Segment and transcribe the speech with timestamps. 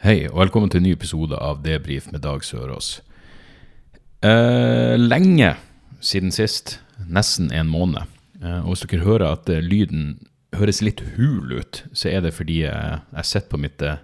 [0.00, 3.02] Hei, og velkommen til en ny episode av Debrif med Dag Sørås.
[4.24, 5.50] Eh, lenge
[6.00, 8.08] siden sist, nesten en måned.
[8.40, 10.14] Eh, og hvis dere hører at eh, lyden
[10.56, 14.00] høres litt hul ut, så er det fordi jeg, jeg sitter på mitt eh,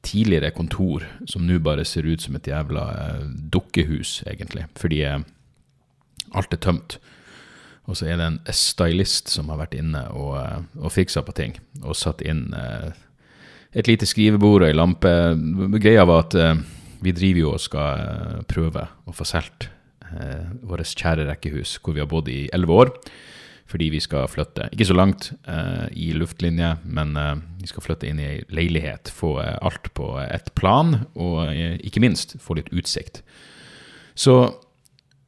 [0.00, 4.64] tidligere kontor, som nå bare ser ut som et jævla eh, dukkehus, egentlig.
[4.80, 5.18] Fordi eh,
[6.32, 6.96] alt er tømt.
[7.84, 11.36] Og så er det en stylist som har vært inne og, eh, og fiksa på
[11.36, 12.96] ting, og satt inn eh,
[13.76, 15.14] et lite skrivebord og ei lampe.
[15.78, 16.60] Greia var at eh,
[17.04, 19.68] vi driver jo og skal eh, prøve å få solgt
[20.08, 22.94] eh, vårt kjære rekkehus, hvor vi har bodd i elleve år.
[23.68, 28.08] Fordi vi skal flytte, ikke så langt eh, i luftlinje, men eh, vi skal flytte
[28.08, 29.12] inn i ei leilighet.
[29.12, 31.52] Få eh, alt på ett plan, og
[31.84, 33.22] ikke minst få litt utsikt.
[34.18, 34.40] Så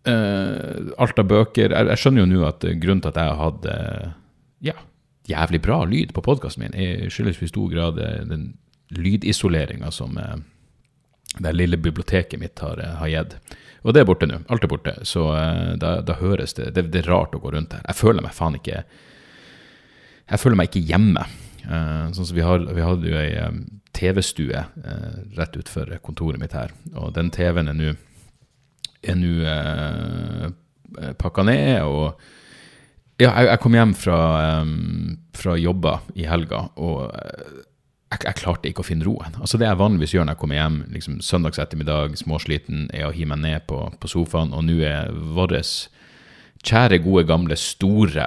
[0.00, 4.14] alt av bøker jeg, jeg skjønner jo nå at grunnen til at jeg eh,
[4.70, 4.74] ja,
[5.28, 8.54] jævlig bra lyd på podkasten min, er- skyldes i stor grad eh, den
[8.90, 10.36] lydisoleringa som eh,
[11.38, 13.36] det lille biblioteket mitt har, eh, har gitt.
[13.82, 14.40] Og det er borte nå.
[14.52, 14.92] Alt er borte.
[15.08, 15.22] Så
[15.80, 17.80] da, da høres det, det Det er rart å gå rundt her.
[17.88, 18.82] Jeg føler meg faen ikke
[20.30, 21.22] Jeg føler meg ikke hjemme.
[21.64, 23.32] Sånn som vi, har, vi hadde jo ei
[23.96, 24.60] TV-stue
[25.36, 27.94] rett utenfor kontoret mitt her, og den TV-en er nå
[31.18, 31.82] pakka ned.
[31.82, 32.20] og
[33.20, 34.20] ja, jeg, jeg kom hjem fra,
[34.62, 37.58] um, fra jobba i helga, og eh,
[38.10, 39.36] jeg, jeg klarte ikke å finne roen.
[39.38, 43.14] Altså Det jeg vanligvis gjør når jeg kommer hjem liksom søndags ettermiddag, småsliten, er å
[43.14, 48.26] hive meg ned på, på sofaen, og nå er vår kjære, gode, gamle, store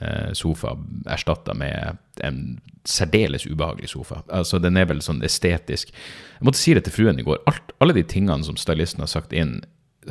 [0.00, 0.74] eh, sofa
[1.10, 2.40] erstatta med en
[2.84, 4.20] særdeles ubehagelig sofa.
[4.28, 7.40] Altså Den er vel sånn estetisk Jeg måtte si det til fruen i går.
[7.48, 9.62] Alt, alle de tingene som stylisten har sagt inn,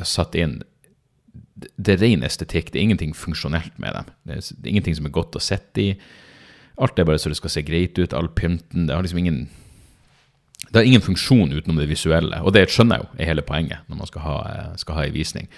[0.02, 0.62] satt inn
[1.76, 2.70] det er ren estetikk.
[2.72, 4.08] Det er ingenting funksjonelt med dem.
[4.24, 5.90] Det er, det er ingenting som er godt å sitte i.
[6.82, 8.16] Alt er bare så det skal se greit ut.
[8.16, 8.88] All pynten.
[8.88, 9.46] Det har liksom ingen
[10.64, 12.40] Det har ingen funksjon utenom det visuelle.
[12.42, 15.04] Og det skjønner jeg jo er hele poenget når man skal ha, eh, skal ha
[15.04, 15.48] en visning.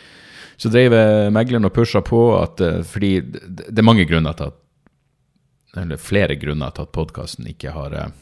[0.56, 0.92] Så dreiv
[1.32, 4.62] megleren og pusha på at eh, Fordi det det er mange grunner til at
[5.76, 8.14] Eller flere grunner til at podkasten ikke har eh,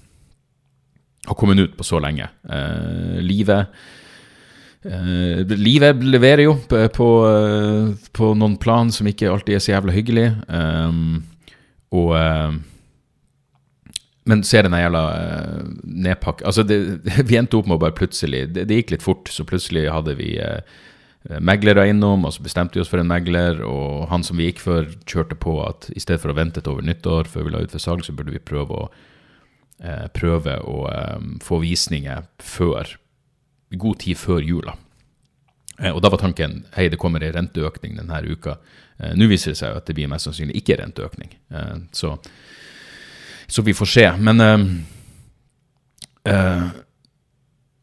[1.26, 2.28] har kommet ut på så lenge.
[2.48, 3.66] Eh, livet
[4.84, 9.94] Eh, livet leverer jo på, eh, på noen plan som ikke alltid er så jævla
[9.96, 10.28] hyggelig.
[10.48, 11.24] Um,
[11.94, 12.52] og uh,
[14.26, 16.78] Men så er jævla uh, nedpakka Altså, det,
[17.28, 20.16] vi endte opp med å bare plutselig det, det gikk litt fort, så plutselig hadde
[20.18, 20.58] vi uh,
[21.40, 24.60] meglere innom, og så bestemte vi oss for en megler, og han som vi gikk
[24.64, 27.62] for, kjørte på at i stedet for å vente til over nyttår før vi la
[27.64, 28.90] ut for salg, så burde vi prøve å,
[30.16, 30.84] prøve å
[31.16, 32.92] um, få visninger før
[33.70, 34.74] god tid før jula.
[35.80, 38.56] Eh, Og da var tanken hei, det kommer en renteøkning denne uka.
[38.98, 41.30] Eh, Nå viser det seg at det blir mest sannsynlig ikke renteøkning.
[41.50, 42.16] Eh, Så,
[43.46, 44.10] så vi får se.
[44.18, 44.58] Men øh,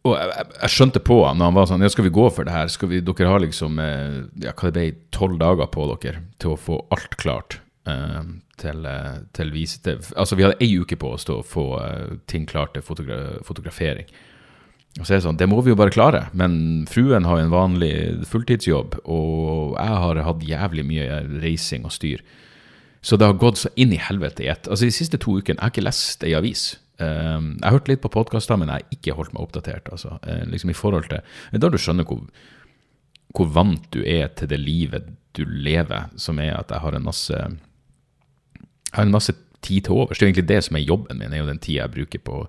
[0.04, 2.48] Og jeg, jeg, skjønte på han når han var sånn Ja, skal vi gå for
[2.48, 2.68] det her?
[2.74, 6.58] Skal vi, dere har liksom ja, hva det ble, tolv dager på dere til å
[6.58, 7.60] få alt klart.
[8.62, 8.88] til,
[9.34, 11.66] til vise til, altså Vi hadde ei uke på oss til å få
[12.26, 14.06] ting klart til fotogra fotografering.
[15.00, 17.54] Og så er det sånn, det må vi jo bare klare, men fruen har en
[17.54, 17.94] vanlig
[18.28, 22.24] fulltidsjobb, og jeg har hatt jævlig mye reising og styr.
[23.02, 24.68] Så det har gått så inn i helvete i ett.
[24.68, 26.66] Altså De siste to ukene jeg har ikke lest ei avis.
[27.02, 29.90] Um, jeg har hørt litt på podkaster, men jeg har ikke holdt meg oppdatert.
[29.96, 31.24] Altså, uh, liksom i forhold til,
[31.56, 32.22] da du skjønner hvor,
[33.34, 37.08] hvor vant du er til det livet du lever, som er at jeg har en
[37.08, 37.38] masse
[38.92, 40.20] Jeg har en masse tid til overs.
[40.20, 42.20] Det er jo egentlig det som er jobben min, er jo den tida jeg bruker
[42.20, 42.42] på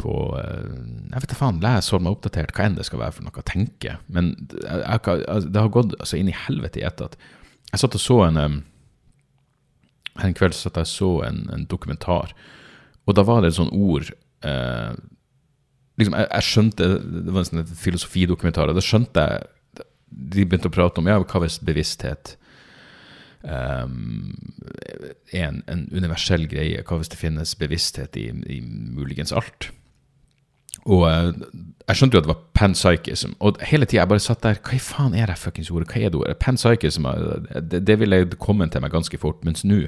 [0.00, 0.68] på eh,
[1.12, 3.42] Jeg vet da faen, les, hold meg oppdatert, hva enn det skal være for noe
[3.42, 3.96] å tenke.
[4.06, 7.18] Men jeg, jeg, altså, det har gått altså, inn i helvete i ett at
[7.72, 8.38] jeg satt og så en
[10.22, 12.36] En kveld satt jeg så en, en dokumentar,
[13.04, 14.12] og da var det et sånt ord
[14.46, 14.92] eh,
[15.98, 20.70] liksom, jeg, jeg skjønte Det var en sånn filosofidokumentar, og da skjønte jeg De begynte
[20.70, 22.36] å prate om ja, hva hvis bevissthet
[23.44, 24.34] um,
[25.34, 26.82] en, en universell greie.
[26.86, 29.70] Hva hvis det finnes bevissthet i, i muligens alt?
[30.84, 31.30] Og eh,
[31.88, 34.76] jeg skjønte jo at det var panpsychism, og hele tida jeg bare satt der Hva
[34.76, 35.88] i faen er det fuckings ordet?
[35.92, 36.36] Hva er det ordet?
[36.40, 39.86] Panpsychism, eh, det, det ville komme til meg ganske fort, mens nå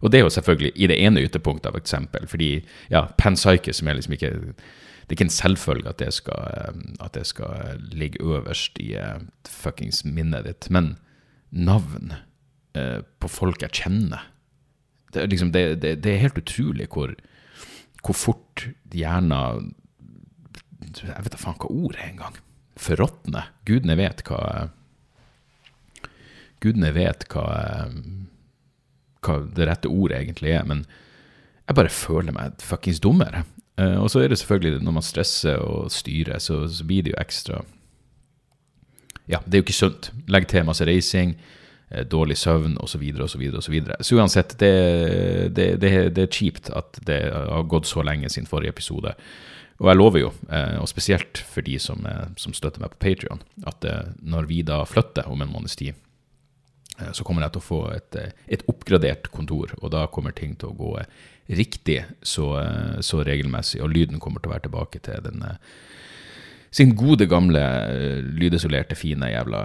[0.00, 2.50] Og det er jo selvfølgelig i det ene ytterpunktet av eksempel, fordi
[2.90, 4.34] ja, panpsychism er liksom ikke
[5.08, 8.92] det er ikke en selvfølge at det skal, eh, at det skal ligge øverst i
[9.48, 10.68] fuckings minnet ditt.
[10.70, 10.98] Men
[11.50, 12.12] navn
[13.18, 14.26] på folk jeg kjenner
[15.14, 17.14] Det liksom, det, det, det er helt utrolig hvor,
[18.04, 19.72] hvor fort hjernen
[20.88, 22.38] Jeg vet da faen hva ordet er engang.
[22.78, 23.44] Forråtne.
[23.68, 24.42] Gudene vet hva
[26.62, 27.44] Gudene vet hva,
[29.22, 30.64] hva det rette ordet egentlig er.
[30.66, 30.84] Men
[31.68, 33.44] jeg bare føler meg fuckings dummere.
[33.78, 37.12] Uh, og så er det selvfølgelig når man stresser og styrer, så, så, blir det
[37.12, 37.60] jo ekstra
[39.30, 40.10] Ja, det er jo ikke sunt.
[40.26, 41.36] Legg til masse reising,
[41.92, 43.04] uh, dårlig søvn osv.
[43.22, 43.44] osv.
[43.60, 43.76] osv.
[44.00, 44.72] Så uansett, det,
[45.54, 49.14] det, det, det, er kjipt at det har gått så lenge siden forrige episode.
[49.78, 52.02] Og jeg lover jo, uh, og spesielt for de som,
[52.40, 53.84] som støtter meg på Patrion, at
[54.18, 55.94] når vi da flytter om en måneds tid,
[57.14, 58.16] så kommer jeg til å få et,
[58.50, 60.96] et, oppgradert kontor, og da kommer ting til å gå
[61.48, 62.48] riktig så,
[63.00, 65.60] så, regelmessig, og lyden kommer til å være tilbake til den eh,
[66.74, 69.64] sin gode, gamle, eh, lydisolerte, fine jævla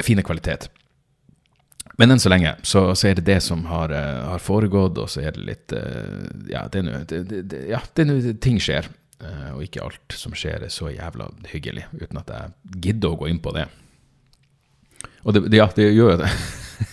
[0.00, 0.70] Fine kvalitet.
[2.00, 5.22] Men enn så lenge så, så, er det det som har, har, foregått, og så
[5.24, 5.74] er det litt
[6.48, 7.00] Ja, det er nå
[7.68, 8.88] ja, ting skjer.
[9.54, 13.28] Og ikke alt som skjer, er så jævla hyggelig, uten at jeg gidder å gå
[13.28, 13.66] inn på det.
[15.22, 16.30] Og det, ja, det gjør jo det.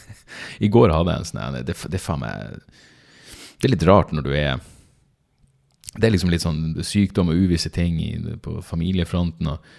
[0.65, 2.57] I går hadde jeg en sånn det, det, faen meg
[3.57, 4.59] Det er litt rart når du er
[5.93, 7.99] Det er liksom litt sånn sykdom og uvisse ting
[8.43, 9.75] på familiefronten og,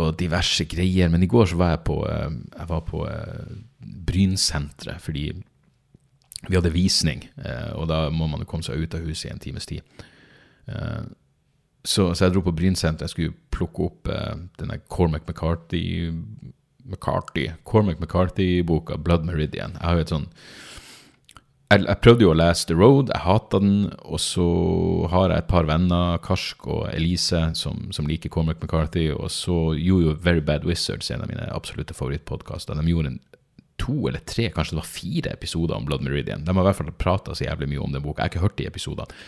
[0.00, 1.10] og, diverse greier.
[1.12, 5.30] Men i går så var jeg på, eh, jeg var på uh, Brynsenteret fordi
[6.48, 9.34] vi hadde visning, uh, og da må man jo komme seg ut av huset i
[9.34, 9.84] en times tid.
[11.80, 13.08] Så, så, jeg dro på Brynsenteret.
[13.08, 14.08] Jeg skulle plukke opp
[14.60, 16.04] denne Cormac McCarthy
[16.84, 19.76] McCarthy, Cormac McCarthy-boka 'Blood Meridian'.
[19.78, 20.28] Jeg har jo et sånn
[21.70, 23.90] jeg, jeg, prøvde jo å lese The Road, jeg hata den.
[24.02, 24.46] Og så
[25.12, 29.08] har jeg et par venner, Karsk og Elise, som, som liker Cormac McCarthy.
[29.14, 32.78] Og så gjorde jo Very Bad Wizards en av mine absolutte favorittpodkaster.
[32.78, 33.20] De gjorde en,
[33.80, 36.44] to eller tre, kanskje det var fire episoder om Blood Meridian.
[36.44, 38.20] De har i hvert fall prata så jævlig mye om den boka.
[38.20, 39.20] Jeg har ikke hørt de episodene.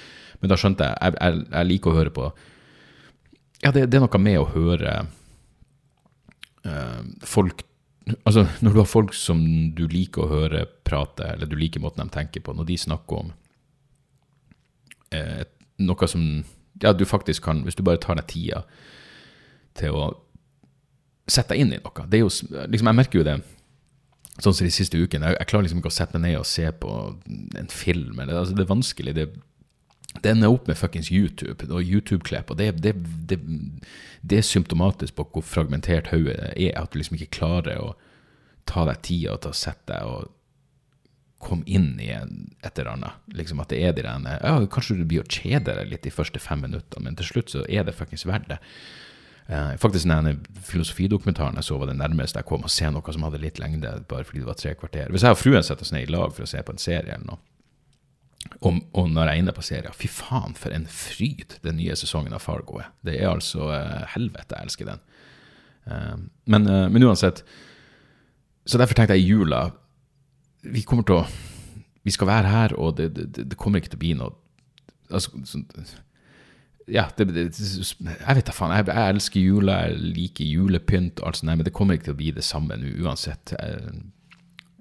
[0.43, 2.25] Men da skjønte jeg Jeg, jeg, jeg liker å høre på
[3.63, 4.95] Ja, det, det er noe med å høre
[6.67, 7.63] uh, folk
[8.25, 9.43] Altså, når du har folk som
[9.77, 13.21] du liker å høre prate, eller du liker måten de tenker på, når de snakker
[13.21, 13.31] om
[15.15, 15.45] eh,
[15.83, 16.25] noe som
[16.83, 18.63] ja, du faktisk kan Hvis du bare tar deg tida
[19.79, 20.07] til å
[21.31, 22.31] sette deg inn i noe det er jo,
[22.73, 23.39] liksom, Jeg merker jo det
[24.41, 25.29] sånn som de siste ukene.
[25.29, 26.93] Jeg, jeg, klarer liksom ikke å sette meg ned og se på
[27.61, 28.17] en film.
[28.17, 29.13] Eller, altså, det er vanskelig.
[29.19, 29.27] Det,
[30.21, 32.51] det ender opp med fuckings YouTube og YouTube-klipp.
[32.51, 32.95] og det, det,
[33.29, 33.39] det,
[34.21, 36.77] det, er symptomatisk på hvor fragmentert hodet er.
[36.77, 37.95] At du liksom ikke klarer å
[38.69, 40.31] ta deg tida til å sette deg og
[41.43, 43.23] komme inn i et eller annet.
[43.35, 46.15] Liksom At det er de der ja, Kanskje du blir å kjede deg litt de
[46.15, 48.61] første fem minuttene, men til slutt så er det fuckings verdt det.
[49.51, 53.25] Uh, faktisk den filosofidokumentaren jeg så, var det nærmeste jeg kom å se noe som
[53.27, 55.11] hadde litt lengde, bare fordi det var tre kvarter.
[55.11, 57.17] Hvis jeg og fruen setter oss ned i lag for å se på en serie
[57.17, 57.43] eller noe,
[58.63, 61.97] og, og, når jeg er inne på serien, fy faen for en fryd den nye
[61.99, 62.91] sesongen av Fargo er.
[63.07, 65.03] Det er altså uh, helvete, jeg elsker den.
[65.87, 66.17] Uh,
[66.51, 67.43] men, uh, men, uansett,
[68.67, 69.65] så derfor tenkte jeg i jula
[70.63, 71.25] Vi kommer til å
[72.07, 74.35] Vi skal være her, og det, det, det kommer ikke til å bli noe
[75.11, 75.59] altså, så,
[76.91, 78.73] ja, det, jeg vet da faen.
[78.75, 82.17] Jeg, jeg, elsker jula, jeg liker julepynt, og alt sånt, men det kommer ikke til
[82.17, 83.55] å bli det samme nå uansett.
[83.55, 84.01] Jeg,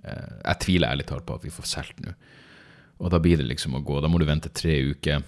[0.05, 2.15] jeg tviler ærlig talt på at vi får solgt nå.
[3.01, 3.97] Og da blir det liksom å gå.
[4.01, 5.23] Da må du vente tre uker,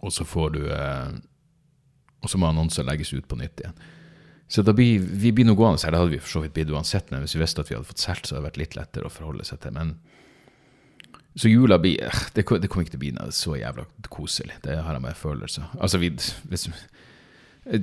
[0.00, 1.16] og så får du eh,
[2.20, 3.76] Og så må annonser legges ut på nytt igjen.
[4.50, 5.94] Så da blir, vi blir nå gående her.
[5.94, 7.88] Det hadde vi for så vidt blitt uansett, men hvis vi visste at vi hadde
[7.88, 9.72] fått solgt, så hadde det vært litt lettere å forholde seg til.
[9.76, 9.94] Men
[11.38, 14.58] så jula blir eh, Det, kommer ikke til å bli noe så jævla koselig.
[14.66, 15.70] Det har jeg med følelser.
[15.78, 16.12] Altså, vi,
[16.50, 16.68] hvis,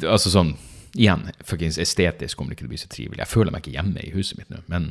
[0.03, 0.57] altså sånn
[0.97, 3.19] Igjen, estetisk kommer det ikke til å bli så trivelig.
[3.21, 4.87] Jeg føler meg ikke hjemme i huset mitt nå, men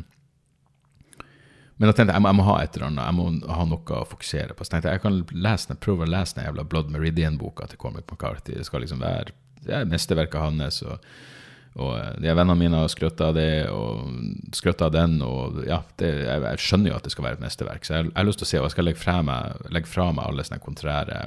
[1.76, 3.96] men jeg tenkte jeg må, jeg må, ha et eller annet, jeg må ha noe
[3.98, 4.64] å fokusere på.
[4.64, 8.06] Så tenkte jeg jeg kan lese, prøve å lese den jævla Blood Meridian-boka til Cormac
[8.08, 8.54] McCarthy.
[8.56, 9.34] Det skal liksom være
[9.66, 10.80] det er mesterverket hans.
[10.86, 11.02] og,
[11.76, 15.18] og eh, de vennene mine har skrøtt av det, og skrøtt av den.
[15.26, 18.10] og ja, det, jeg, jeg, skjønner jo at det skal være et mesterverk, så jeg,
[18.12, 20.30] jeg har lyst til å se, og jeg skal legge fra meg, legge fra meg
[20.30, 21.20] alle sånne kontrære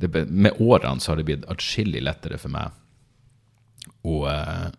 [0.00, 2.72] det, Med årene så har det blitt atskillig lettere for meg
[4.02, 4.70] å, eh,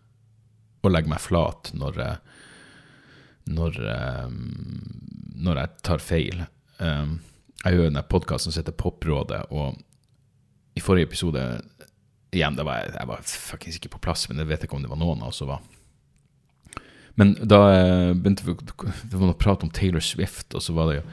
[0.82, 2.42] å legge meg flat når jeg
[3.46, 3.80] når,
[4.25, 4.40] um,
[5.46, 6.44] når jeg tar feil.
[6.80, 7.20] Um,
[7.64, 9.80] jeg gjør en podkast som heter Poprådet, og
[10.75, 11.46] i forrige episode
[12.36, 15.00] Igjen, var jeg, var faktisk ikke på plass, men jeg vet ikke om det var
[15.00, 15.62] noen av oss som var.
[17.16, 17.60] Men da
[18.12, 21.06] begynte vi det var noe prat om Taylor Swift, og så var det jo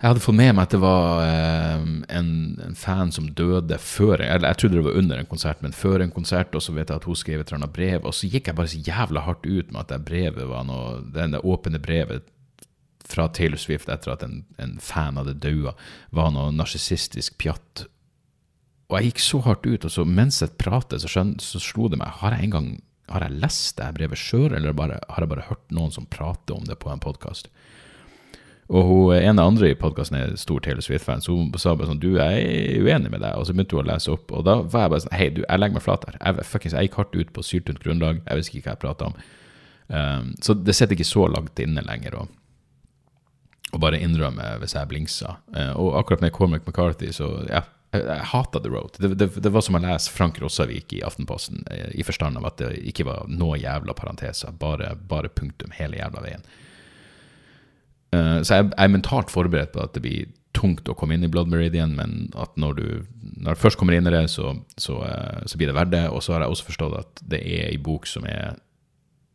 [0.00, 1.82] Jeg hadde fått med meg at det var eh,
[2.16, 2.30] en,
[2.64, 6.00] en, fan som døde før Eller jeg trodde det var under en konsert, men før
[6.00, 6.56] en konsert.
[6.56, 8.56] Og så vet jeg at hun skrev et eller annet brev, og så gikk jeg
[8.56, 12.32] bare så jævla hardt ut med at det brevet var noe Det, det åpne brevet
[13.10, 15.74] fra Taylor Swift etter at en, en fan hadde daua,
[16.14, 17.84] var noe narsissistisk pjatt.
[18.88, 21.90] Og jeg gikk så hardt ut, og så mens jeg pratet, så, skjøn, så slo
[21.90, 22.70] det meg Har jeg en gang
[23.10, 26.54] har jeg lest det brevet sjøl, eller bare, har jeg bare hørt noen som prater
[26.54, 27.50] om det på en podkast?
[28.70, 31.90] Og hun, en av andre i podkasten er stor Taylor Swift-fan, så hun sa bare
[31.90, 33.34] sånn Du, jeg er uenig med deg.
[33.34, 35.40] Og så begynte hun å lese opp, og da var jeg bare sånn Hei, du,
[35.42, 36.20] jeg legger meg flat her.
[36.20, 38.22] Jeg, fuckings, jeg gikk hardt ut på syltynt grunnlag.
[38.22, 39.18] Jeg visste ikke hva jeg prata om.
[39.90, 42.28] Um, så det sitter ikke så langt inne lenger å
[43.82, 45.34] bare innrømme hvis jeg blingsa.
[45.50, 48.94] Uh, og akkurat med Cormac McCarthy, så ja, jeg, jeg hata The Road.
[49.02, 52.46] Det, det, det, var som å lese Frank Rossavik i Aftenposten, eh, i forstand av
[52.52, 56.46] at det ikke var noe jævla parenteser, bare, bare punktum hele jævla veien.
[58.14, 61.24] Uh, så jeg, jeg, er mentalt forberedt på at det blir tungt å komme inn
[61.24, 62.86] i Blood Meridian, men at når du,
[63.38, 66.06] når du først kommer inn i det, så, så, uh, så, blir det verdt det.
[66.10, 68.58] Og så har jeg også forstått at det er ei bok som er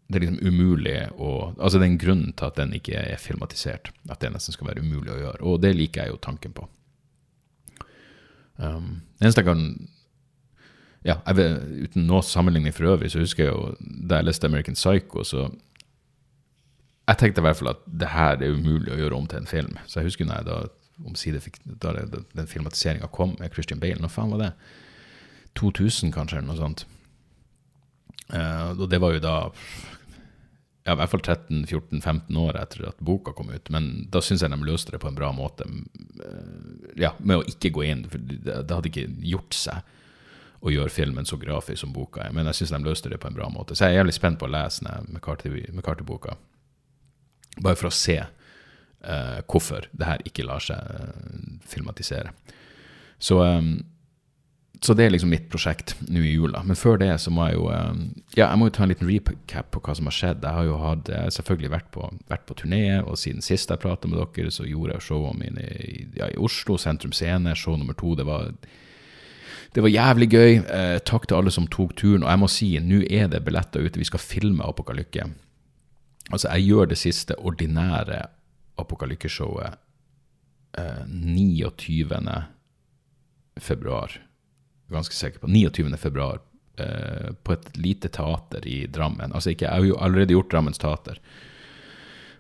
[0.06, 3.18] det er liksom umulig å Altså det er en grunn til at den ikke er
[3.18, 3.90] filmatisert.
[4.06, 5.42] At det nesten skal være umulig å gjøre.
[5.50, 6.68] Og det liker jeg jo tanken på.
[8.62, 9.64] Um, eneste jeg kan
[11.06, 14.48] ja, jeg vet, Uten noe sammenligning for øvrig, så husker jeg jo da jeg leste
[14.50, 15.50] American Psycho, så
[17.06, 19.50] Jeg tenkte i hvert fall at det her er umulig å gjøre om til en
[19.50, 19.78] film.
[19.86, 20.60] Så jeg husker når jeg da
[21.06, 24.02] omsider fikk da den filmatiseringa kom med Christian Bale.
[24.02, 24.52] Når faen var det?
[25.60, 26.86] 2000, kanskje, eller noe sånt.
[28.34, 29.36] Uh, og det var jo da
[30.86, 33.70] ja, i hvert fall 13-14-15 år etter at boka kom ut.
[33.74, 35.66] Men da syns jeg de løste det på en bra måte.
[35.66, 39.82] Eh, ja, Med å ikke gå inn, for det, hadde ikke gjort seg
[40.62, 42.36] å gjøre filmen så grafisk som boka er.
[42.38, 43.74] Men jeg syns de løste det på en bra måte.
[43.74, 46.38] Så jeg er jævlig spent på å lese McCarthy-boka.
[47.62, 52.34] Bare for å se uh, hvorfor det her ikke lar seg uh, filmatisere.
[53.22, 53.78] Så um,
[54.84, 56.60] så det er liksom mitt prosjekt nå i jula.
[56.68, 58.02] Men før det så må jeg jo um,
[58.36, 60.44] ja, jeg må jo ta en liten recap på hva som har skjedd.
[60.44, 64.12] Jeg har jo hatt, selvfølgelig vært på, vært på turné, og siden sist jeg prata
[64.12, 67.98] med dere, så gjorde jeg showene mine i, ja, i Oslo, Sentrum Scene, show nummer
[67.98, 68.14] to.
[68.20, 68.52] Det var,
[69.76, 70.52] det var jævlig gøy.
[70.62, 72.24] Eh, takk til alle som tok turen.
[72.24, 74.00] Og jeg må si, nå er det billetter ute.
[74.02, 75.30] Vi skal filme Apokalykke.
[76.32, 78.22] Altså, jeg gjør det siste ordinære
[78.82, 79.78] Apokalykke-showet
[80.78, 82.10] eh, 29.
[83.62, 84.18] februar
[84.88, 85.98] ganske sikker på, 29.
[85.98, 86.40] februar
[86.78, 89.34] eh, på et lite teater i Drammen.
[89.34, 91.20] Altså ikke, Jeg har jo allerede gjort Drammens teater,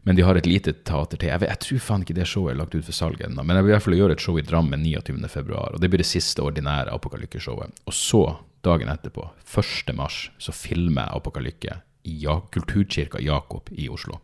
[0.03, 1.29] men de har et lite teater til.
[1.29, 3.57] Jeg, vet, jeg tror faen ikke det showet er lagt ut for salg ennå, men
[3.57, 5.17] jeg vil i hvert fall gjøre et show i Drammen 29.
[5.29, 7.81] februar, og det blir det siste ordinære Apokalykke-showet.
[7.85, 8.23] Og så,
[8.65, 9.95] dagen etterpå, 1.
[9.97, 14.19] mars, så filmer jeg Apokalykke ja Kulturkirka Jakob i Oslo.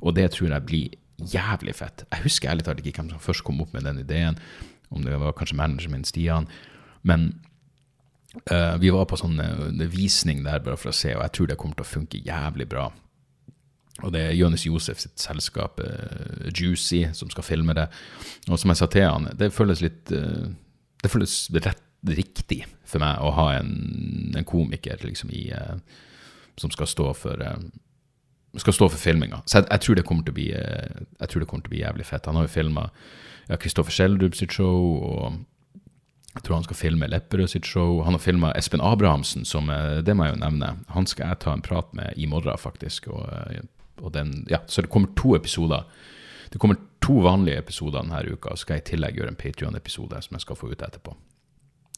[0.00, 0.96] Og det tror jeg blir
[1.32, 2.04] jævlig fett.
[2.12, 4.38] Jeg husker ærlig talt ikke hvem som først kom opp med den ideen,
[4.90, 6.48] om det var kanskje manageren min Stian.
[7.02, 7.34] Men
[8.52, 11.46] Uh, vi var på sånn uh, visning der bare for å se, og jeg tror
[11.48, 12.90] det kommer til å funke jævlig bra.
[14.04, 17.86] Og det er Jonis Josef sitt selskap uh, Juicy som skal filme det.
[18.50, 23.22] Og som jeg sa til han, det føles litt Det føles rett riktig for meg
[23.24, 23.72] å ha en,
[24.36, 25.48] en komiker liksom i
[26.60, 27.42] som skal stå for
[28.56, 29.42] skal stå for filminga.
[29.44, 32.26] Så jeg, jeg, tror bli Jeg tror det kommer til å bli jævlig fett.
[32.26, 32.86] Han har jo filma
[33.60, 35.02] Kristoffer ja, Schjelderup sitt show.
[35.02, 35.44] og
[36.36, 38.02] jeg tror han skal filme Lepperød sitt show.
[38.04, 40.74] Han har filma Espen Abrahamsen, som eh, det må jeg jo nevne.
[40.92, 43.08] Han skal jeg ta en prat med i morgen, faktisk.
[43.08, 43.62] Og, eh,
[44.02, 45.86] og den, ja, så det kommer to episoder.
[46.52, 49.40] Det kommer to vanlige episoder denne uka, og så skal jeg i tillegg gjøre en
[49.40, 51.16] Patrion-episode som jeg skal få ut etterpå.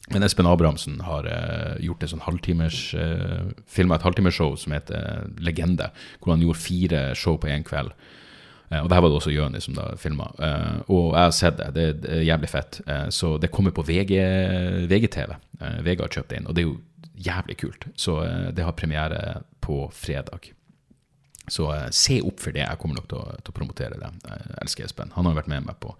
[0.09, 5.27] Men Espen Abrahamsen har uh, gjort en sånn halvtimers uh, filma et halvtimersshow som heter
[5.43, 7.93] Legende, hvor han gjorde fire show på én kveld.
[8.69, 10.29] Eh, og det var det også Jøni som da filma.
[10.37, 11.69] Eh, og jeg har sett det.
[11.75, 12.81] Det er jævlig fett.
[12.85, 14.13] Eh, så det kommer på VG,
[14.91, 15.35] VGTV.
[15.85, 16.77] VG har kjøpt det inn, og det er jo
[17.19, 17.89] jævlig kult.
[17.99, 18.21] Så
[18.55, 20.53] det har premiere på fredag.
[21.49, 22.63] Så se opp for det.
[22.63, 24.11] Jeg kommer nok til å, til å promotere det.
[24.23, 25.11] Jeg elsker Espen.
[25.17, 25.95] Han har vært med meg på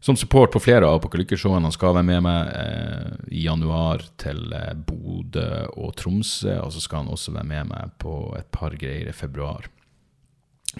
[0.00, 1.68] som support på flere av Apokalykkeshowene.
[1.68, 6.56] Han skal være med meg eh, i januar til eh, Bodø og Tromsø.
[6.64, 9.68] Og så skal han også være med meg på et par greier i februar.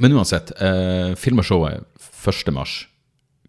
[0.00, 2.52] Men uansett, eh, filmshowet 1.
[2.56, 2.86] mars,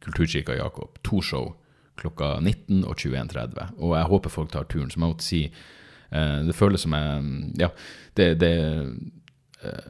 [0.03, 0.99] Kulturkirka Jakob.
[1.07, 1.53] To show
[2.01, 3.75] klokka 19 og 21.30.
[3.79, 4.91] Og jeg håper folk tar turen.
[4.91, 5.41] Som jeg måtte si,
[6.11, 7.69] eh, det føles som jeg Ja,
[8.15, 8.53] det, det
[9.63, 9.81] eh,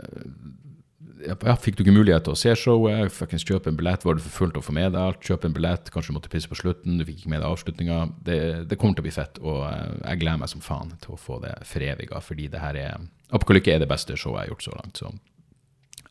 [1.28, 4.24] ja, Fikk du ikke mulighet til å se showet, fuckings kjøpe en billett, var du
[4.24, 6.58] for fullt å få med deg alt, kjøpe en billett, kanskje du måtte pisse på
[6.60, 8.02] slutten, du fikk ikke med deg avslutninga.
[8.28, 8.38] Det,
[8.70, 11.20] det, kommer til å bli fett, og eh, jeg gleder meg som faen til å
[11.22, 14.66] få det foreviga, fordi det her er Apokalykke er det beste showet jeg har gjort
[14.66, 15.00] så langt.
[15.00, 15.12] så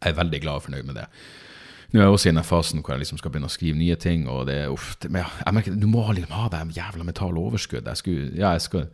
[0.01, 1.07] jeg er veldig glad og fornøyd med det.
[1.91, 3.97] Nå er jeg også i den fasen hvor jeg liksom skal begynne å skrive nye
[4.01, 7.05] ting, og det er uff, det, men jeg merker, Du må liksom ha det jævla
[7.05, 7.89] mentale overskudd.
[7.89, 8.87] Jeg skulle, ja, jeg skal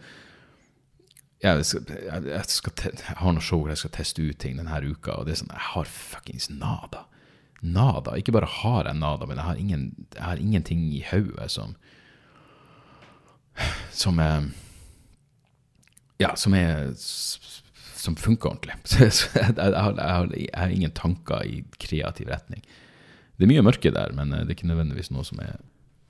[1.47, 2.45] jeg, jeg, jeg,
[2.83, 5.43] jeg har noen show hvor jeg skal teste ut ting denne uka, og det er
[5.43, 7.07] sånn Jeg har fuckings nada.
[7.63, 8.17] Nada.
[8.19, 9.85] Ikke bare har jeg nada, men jeg har, ingen,
[10.15, 11.77] jeg har ingenting i hodet som
[13.93, 14.51] Som er
[16.21, 18.77] Ja, som er Som funker ordentlig.
[19.17, 22.63] Så, jeg, har, har, har, ingen tanker i kreativ retning.
[23.37, 25.57] Det er mye mørke der, men eh, det er ikke nødvendigvis noe som er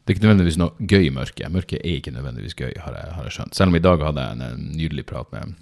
[0.06, 1.48] det er ikke nødvendigvis noe gøy mørke.
[1.50, 3.56] Mørke er ikke nødvendigvis gøy, har jeg, har jeg skjønt.
[3.58, 5.56] Selv om i dag hadde jeg en, en nydelig prat med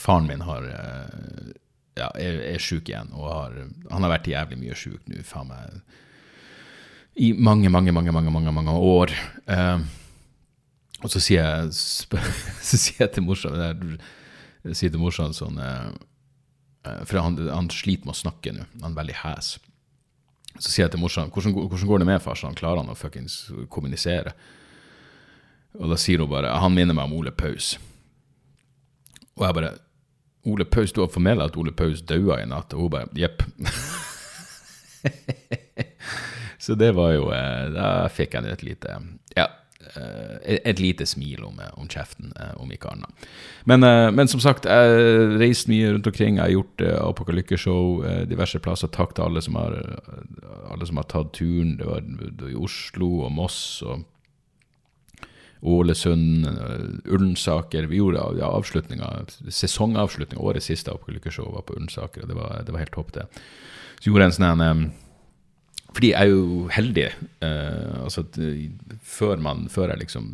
[0.00, 1.52] Faren min har, eh,
[2.00, 3.56] ja, er, er sjuk igjen, og har,
[3.92, 5.82] han har vært jævlig mye sjuk nå, faen meg,
[7.20, 9.12] i mange, mange, mange, mange, mange, mange år.
[9.44, 9.84] Uh,
[11.04, 11.74] og så sier jeg,
[12.68, 13.98] så sier jeg til morsan
[14.72, 15.90] sier til morsan sånn uh,
[17.04, 18.64] For han, han, sliter med å snakke nå.
[18.80, 19.56] Han er veldig hes.
[20.58, 23.46] Så sier jeg til morsan hvordan, hvordan går det med farsan, klarer han å fuckings
[23.72, 24.34] kommunisere?
[25.80, 27.78] Og da sier hun bare Han minner meg om Ole Paus.
[29.38, 29.72] Og jeg bare
[30.44, 32.74] Ole Paus, du har formelt at Ole Paus daua i natt?
[32.74, 33.44] Og hun bare jepp.
[36.62, 38.98] Så det var jo eh, Da fikk jeg et lite
[39.34, 39.48] Ja,
[40.42, 43.26] et lite smil om, om kjeften, eh, om ikke annet.
[43.68, 46.38] Men, eh, men, som sagt, jeg har reist mye rundt omkring.
[46.38, 48.88] Jeg har gjort Apokalykkeshow diverse plasser.
[48.88, 49.76] Takk til alle som har,
[50.72, 51.76] alle som har tatt turen.
[51.80, 54.08] Det var, det var i Oslo og Moss og
[55.62, 56.48] Ålesund,
[57.06, 57.86] Ullensaker.
[57.86, 59.12] Vi gjorde ja, avslutninga,
[59.46, 60.42] sesongavslutninga.
[60.42, 63.28] Årets siste Apokalykke-show var på Ullensaker, og det var, det var helt topp, det.
[64.00, 64.90] Så gjorde jeg en sånn
[65.92, 67.08] fordi jeg er jo heldig.
[67.44, 68.26] Uh, altså,
[69.04, 70.30] før, man, før jeg liksom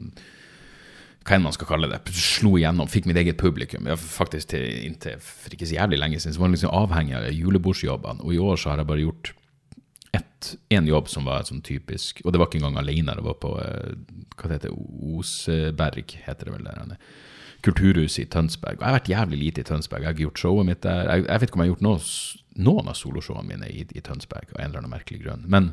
[1.28, 3.88] hva enn man skal kalle det, slo igjennom, fikk mitt eget publikum.
[3.90, 7.16] Jeg faktisk til, inntil for ikke så jævlig lenge siden så var jeg liksom avhengig
[7.18, 8.24] av julebordsjobbene.
[8.24, 9.34] Og i år så har jeg bare gjort
[10.72, 13.16] én jobb som var sånn typisk, og det var ikke engang alene.
[13.18, 13.92] Det var på uh,
[14.38, 14.76] hva det heter
[15.18, 16.96] Oseberg, heter det vel der.
[17.68, 18.80] Kulturhuset i Tønsberg.
[18.80, 20.02] Og jeg har vært jævlig lite i Tønsberg.
[20.02, 21.04] Jeg har ikke gjort showet mitt der.
[21.12, 22.02] Jeg, jeg vet ikke om jeg har gjort noe
[22.58, 25.44] noen av soloshowene mine i, i, Tønsberg av en eller annen merkelig grunn.
[25.50, 25.70] Men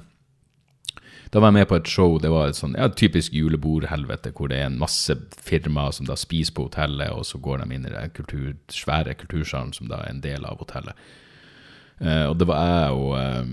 [1.33, 4.51] da var jeg med på et show, det var et sånn ja, typisk julebordhelvete, hvor
[4.51, 7.87] det er en masse firmaer som da spiser på hotellet, og så går de inn
[7.89, 10.93] i den kultur, svære kultursalen som da er en del av hotellet.
[11.97, 13.51] Uh, og det var jeg og um,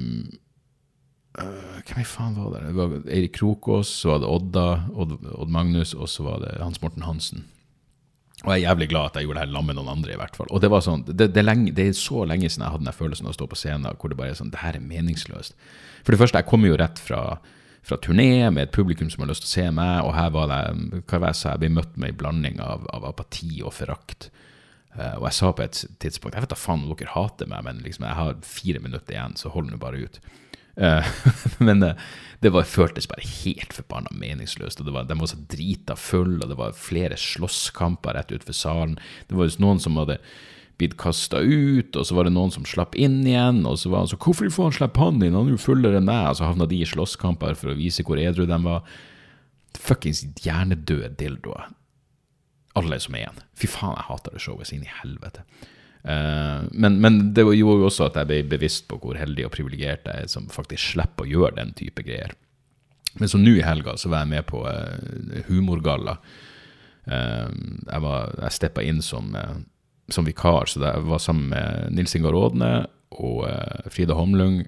[1.38, 2.62] uh, Hvem i faen var det?
[2.66, 6.56] Det var Eirik Krokås, så var det Odda, Odd, Odd Magnus, og så var det
[6.60, 7.46] Hans Morten Hansen.
[8.42, 10.18] Og jeg er jævlig glad at jeg gjorde det her sammen med noen andre, i
[10.18, 10.50] hvert fall.
[10.50, 12.88] Og det var sånn, det, det, er, lenge, det er, så lenge siden jeg hadde
[12.88, 14.84] den følelsen av å stå på scenen hvor det bare er sånn Det her er
[14.84, 15.54] meningsløst.
[16.02, 17.22] For det første, jeg kommer jo rett fra,
[17.86, 20.50] fra turné med et publikum som har lyst til å se meg, og her var
[20.50, 24.32] det hva var sa, jeg ble møtt med en blanding av, av apati og forakt.
[24.92, 27.62] Uh, og jeg sa på et tidspunkt Jeg vet da faen om dere hater meg,
[27.64, 30.18] men liksom, jeg har fire minutter igjen, så hold nå bare ut.
[30.80, 31.04] Uh,
[31.66, 31.96] men uh,
[32.42, 34.80] det var, føltes bare helt forbanna meningsløst.
[34.80, 38.96] og var, De var så drita full, og det var flere slåsskamper rett utenfor salen.
[39.28, 40.18] Det var noen som hadde
[40.80, 43.62] blitt kasta ut, og så var det noen som slapp inn igjen.
[43.68, 45.38] Og så var han så 'Hvorfor får han slippe han inn?
[45.38, 48.02] Han er jo fullere enn deg.' Og så havna de i slåsskamper for å vise
[48.02, 48.82] hvor edru de var.
[49.78, 51.70] Fuckings hjernedøde dildoer.
[52.74, 53.42] Alle som er igjen.
[53.54, 55.44] Fy faen, jeg hater det showet inn i helvete.
[56.02, 59.52] Uh, men, men, det gjorde jo også at jeg ble bevisst på hvor heldig og
[59.54, 62.34] privilegert jeg er som faktisk slipper å gjøre den type greier.
[63.20, 66.16] Men så nå i helga så var jeg med på uh, humorgalla.
[67.06, 67.50] Uh,
[67.86, 69.30] jeg var, jeg steppa inn som,
[70.10, 72.74] som, vikar, så jeg var sammen med Nils Ingar Rådne
[73.12, 73.44] og
[73.92, 74.62] Frida Homlung,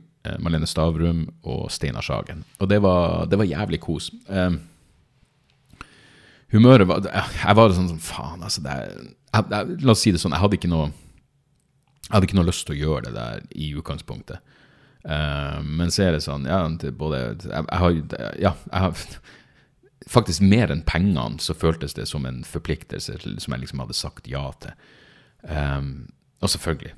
[0.44, 2.42] Malene Stavrum og Steinar Sagen.
[2.60, 4.10] Og det var, det var jævlig kos.
[6.52, 8.60] humøret var Jeg var sånn som faen, altså.
[8.64, 8.76] Det,
[9.32, 10.90] jeg, jeg, la oss si det sånn, jeg hadde ikke noe
[12.04, 14.52] jeg hadde ikke noe lyst til å gjøre det der i utgangspunktet.
[15.04, 16.62] Uh, men så er det sånn ja,
[16.96, 17.96] både, jeg, jeg, har,
[18.40, 19.00] ja, jeg har
[20.14, 24.26] Faktisk mer enn pengene så føltes det som en forpliktelse som jeg liksom hadde sagt
[24.28, 24.74] ja til.
[25.48, 26.10] Um,
[26.44, 26.92] og selvfølgelig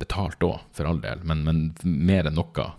[0.00, 2.70] betalt òg, for all del, men, men, mer enn noe.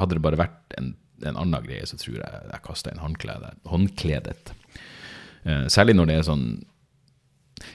[0.00, 4.54] Hadde det bare vært en, en annen greie, så tror jeg jeg kasta inn håndkledet.
[5.44, 6.48] Uh, særlig når det er sånn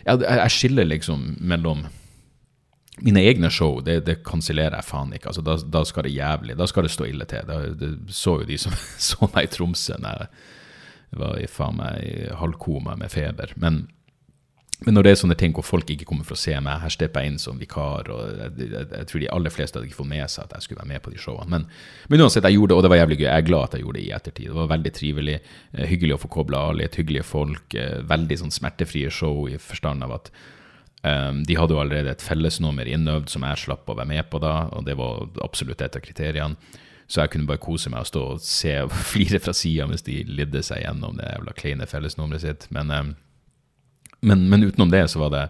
[0.06, 1.86] Jeg, jeg skiller liksom mellom
[3.04, 5.32] mine egne show, det, det kansellerer jeg faen ikke.
[5.32, 7.48] Altså, da, da, skal det jævlig, da skal det stå ille til.
[7.48, 8.76] Da, det så jo de som
[9.10, 13.54] så meg i Tromsø da jeg var i faen meg i halvkoma med feber.
[13.62, 13.86] Men,
[14.82, 16.92] men, når det er sånne ting hvor folk ikke kommer for å se meg, her
[16.92, 20.02] stepper jeg inn som vikar, og jeg, jeg, jeg, tror de aller fleste hadde ikke
[20.02, 21.52] fått med seg at jeg skulle være med på de showene.
[21.52, 21.70] Men,
[22.08, 23.28] men, uansett, jeg gjorde det, og det var jævlig gøy.
[23.28, 24.50] Jeg er glad at jeg gjorde det i ettertid.
[24.50, 25.38] Det var veldig trivelig.
[25.76, 27.80] Eh, hyggelig å få kobla av litt hyggelige folk.
[27.80, 30.36] Eh, veldig sånn smertefrie show i forstand av at
[31.06, 34.40] Um, de hadde jo allerede et fellesnummer innøvd som jeg slapp å være med på
[34.42, 36.82] da, og det var absolutt et av kriteriene.
[37.06, 40.06] Så jeg kunne bare kose meg og stå og se og flire fra sida mens
[40.08, 42.68] de lidde seg gjennom det jævla kleine fellesnummeret sitt.
[42.74, 43.12] Men, um,
[44.26, 45.48] men, men, utenom det så var det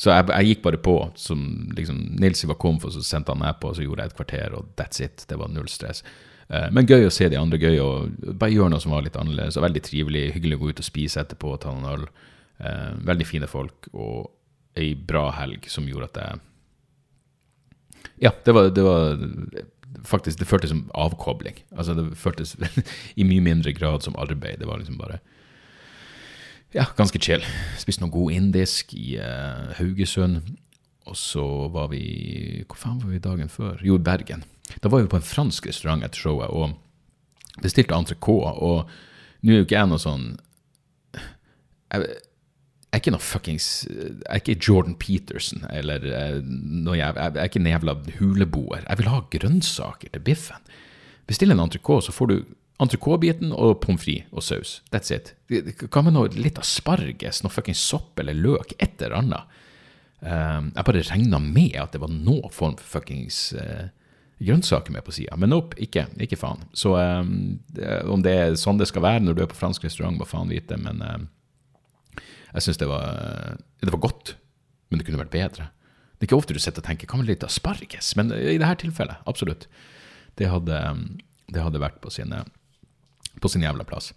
[0.00, 0.94] Så jeg, jeg gikk bare på.
[1.14, 1.42] som
[1.76, 4.16] liksom, Nils var komf, og så sendte han meg på, og så gjorde jeg et
[4.16, 5.26] kvarter, og that's it.
[5.28, 6.02] Det var null stress.
[6.48, 7.90] Eh, men gøy å se de andre, gøy å
[8.32, 9.58] bare gjøre noe som var litt annerledes.
[9.60, 12.08] og Veldig trivelig, hyggelig å gå ut og spise etterpå og ta noen øl.
[13.04, 14.32] Veldig fine folk, og
[14.78, 16.42] ei bra helg som gjorde at jeg
[18.28, 19.18] Ja, det var, det var
[20.04, 21.56] faktisk Det føltes som avkobling.
[21.76, 22.56] Altså Det føltes
[23.20, 24.58] i mye mindre grad som arbeid.
[24.60, 25.18] Det var liksom bare
[26.74, 27.44] ja, ganske chill.
[27.78, 30.42] Spiste noe god indisk i uh, Haugesund.
[31.06, 33.78] Og så var vi Hvor faen var vi dagen før?
[33.84, 34.44] Jo, i Bergen.
[34.82, 36.74] Da var vi på en fransk restaurant etter showet og
[37.62, 38.54] bestilte entrecôte.
[38.58, 38.88] Og
[39.44, 40.26] nå er jo ikke jeg noe sånn
[41.14, 42.14] jeg,
[42.94, 47.40] jeg er ikke noe fuckings Jeg er ikke Jordan Peterson eller eh, noe jeg, jeg
[47.40, 48.84] er ikke en jævla huleboer.
[48.84, 50.70] Jeg vil ha grønnsaker til biffen.
[51.26, 52.36] Bestill en entrecôte, så får du
[52.84, 54.76] entrecôtebiten og pommes frites og saus.
[54.94, 55.34] That's it.
[55.50, 58.76] Hva med noe litt asparges, noe fuckings sopp eller løk?
[58.78, 59.58] Et eller annet.
[60.20, 63.90] Um, jeg bare regna med at det var noe form for fuckings uh,
[64.38, 65.34] grønnsaker med på sida.
[65.40, 66.62] Men nope, ikke, ikke faen.
[66.78, 69.90] Så um, det, om det er sånn det skal være når du er på fransk
[69.90, 70.78] restaurant, hva faen vite.
[70.78, 71.32] Men um,
[72.54, 74.36] jeg syns det, det, var godt.
[74.88, 75.68] Men det kunne vært bedre.
[76.14, 78.12] Det er ikke ofte du sitter og tenker hva med litt asparges?
[78.18, 79.66] Men i dette tilfellet, absolutt.
[80.38, 80.78] Det hadde,
[81.50, 82.30] det hadde vært på sin,
[83.42, 84.12] på sin jævla plass.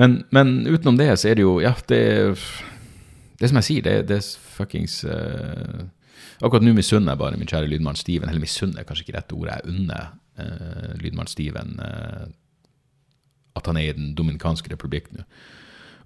[0.00, 2.38] Men, men, utenom det så er det jo Ja, det
[3.40, 5.82] Det som jeg sier, det, det er fuckings uh,
[6.40, 8.30] Akkurat nå misunner jeg bare min kjære lydmann Steven.
[8.30, 9.58] Eller misunner er kanskje ikke rette ordet.
[9.58, 12.28] Jeg unner uh, lydmann Steven uh,
[13.58, 15.26] at han er i Den dominikanske republikk nå.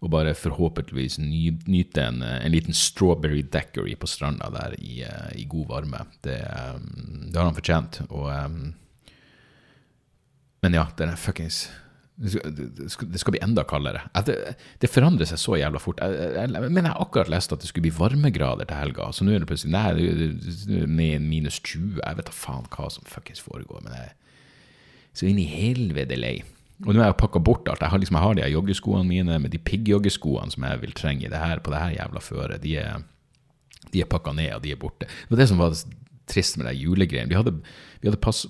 [0.04, 4.98] Og bare forhåpentligvis nyte en, en, liten strawberry daiquiri på stranda der i,
[5.40, 6.02] i god varme.
[6.26, 8.02] Det, um, det, har han fortjent.
[8.10, 8.74] Og um,
[10.64, 11.64] Men ja, den er fuckings
[12.14, 14.04] det skal bli enda kaldere.
[14.26, 14.36] Det,
[14.78, 15.98] det, forandrer seg så jævla fort.
[15.98, 19.42] Men jeg har akkurat lest at det skulle bli varmegrader til helga, så nå er
[19.42, 21.98] det plutselig Nei, med minus 20.
[21.98, 23.82] Jeg vet da faen hva som fuckings foregår.
[23.82, 24.14] Men jeg er
[25.14, 26.36] så inn i helvete lei.
[26.82, 27.82] Og nå har jeg pakka bort alt.
[27.84, 31.30] Jeg har, liksom, jeg har de joggeskoene mine med de piggjoggeskoene som jeg vil trenge
[31.30, 32.62] det her, på det her jævla føret.
[32.64, 33.04] De er,
[33.92, 35.06] de er pakka ned, og de er borte.
[35.06, 35.76] Det var det som var
[36.30, 37.30] trist med de julegreiene.
[37.30, 37.54] Vi hadde,
[38.00, 38.44] vi hadde pass,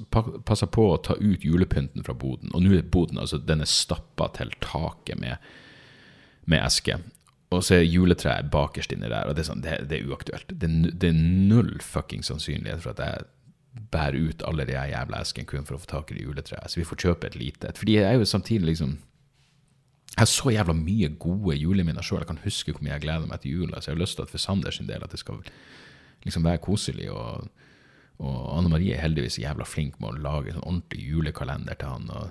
[0.47, 3.71] passa på å ta ut julepynten fra boden, og nå er boden altså, den er
[3.71, 5.53] stappa til taket med,
[6.51, 7.01] med eske.
[7.55, 10.51] Og så er juletreet bakerst inni der, og det er, sånn, det, det er uaktuelt.
[10.51, 11.19] Det, det, er
[11.51, 13.31] null fucking sannsynlighet for at jeg
[13.75, 16.71] bærer ut alle de jævla eskene kun for å få tak i det juletreet.
[16.71, 17.73] Så vi får kjøpe et lite.
[17.75, 18.99] Fordi jeg er jo samtidig liksom
[20.15, 22.21] Jeg har så jævla mye gode juleminner sjøl.
[22.23, 23.81] Jeg kan huske hvor mye jeg gleder meg til jula.
[23.81, 25.41] Så jeg har lyst til at for Sanders sin del at det skal
[26.23, 27.11] liksom være koselig.
[27.11, 27.49] og
[28.23, 31.89] og Anne Marie er heldigvis jævla flink med å lage en sånn ordentlig julekalender til
[31.89, 32.11] han.
[32.11, 32.31] og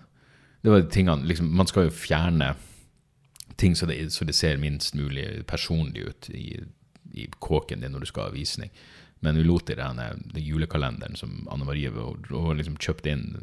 [0.63, 2.56] det var tingene, liksom, Man skal jo fjerne
[3.58, 6.63] ting så det, så det ser minst mulig personlig ut i,
[7.13, 8.71] i, kåken din når du skal ha visning.
[9.23, 9.99] Men vi lot det den
[10.43, 13.38] julekalenderen som Anne Marie og, og liksom kjøpte inn